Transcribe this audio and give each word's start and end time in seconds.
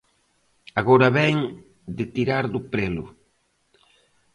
Agora 0.79 1.13
vén 1.17 1.37
de 1.97 2.05
tirar 2.15 2.45
do 2.53 2.61
prelo. 2.71 3.05